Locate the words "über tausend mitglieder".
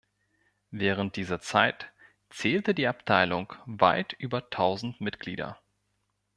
4.13-5.61